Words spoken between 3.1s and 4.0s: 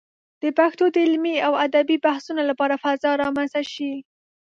رامنځته شي.